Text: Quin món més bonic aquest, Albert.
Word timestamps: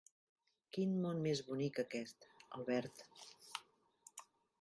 Quin 0.77 0.93
món 1.01 1.19
més 1.25 1.41
bonic 1.49 1.77
aquest, 1.83 2.25
Albert. 2.61 3.05